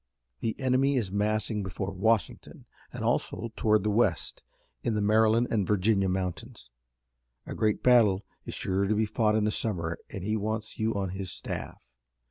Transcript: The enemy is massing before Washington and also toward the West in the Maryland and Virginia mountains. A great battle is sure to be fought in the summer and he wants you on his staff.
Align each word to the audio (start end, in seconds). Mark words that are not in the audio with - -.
The 0.39 0.59
enemy 0.59 0.97
is 0.97 1.11
massing 1.11 1.61
before 1.61 1.91
Washington 1.93 2.65
and 2.91 3.03
also 3.05 3.51
toward 3.55 3.83
the 3.83 3.91
West 3.91 4.41
in 4.81 4.95
the 4.95 4.99
Maryland 4.99 5.47
and 5.51 5.67
Virginia 5.67 6.09
mountains. 6.09 6.71
A 7.45 7.53
great 7.53 7.83
battle 7.83 8.25
is 8.43 8.55
sure 8.55 8.87
to 8.87 8.95
be 8.95 9.05
fought 9.05 9.35
in 9.35 9.43
the 9.43 9.51
summer 9.51 9.99
and 10.09 10.23
he 10.23 10.35
wants 10.35 10.79
you 10.79 10.95
on 10.95 11.09
his 11.09 11.31
staff. 11.31 11.83